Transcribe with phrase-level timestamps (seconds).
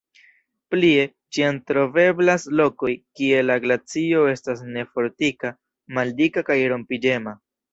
[0.75, 1.03] Plie,
[1.37, 5.53] ĉiam troveblas lokoj, kie la glacio estas nefortika,
[5.99, 7.39] maldika kaj rompiĝema.